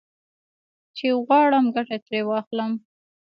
[0.95, 2.71] چې غواړم ګټه ترې واخلم.